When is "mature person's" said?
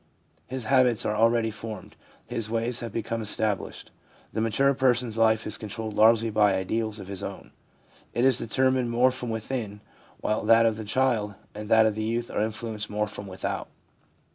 4.41-5.15